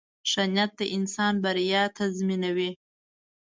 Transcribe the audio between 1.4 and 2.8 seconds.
بریا تضمینوي.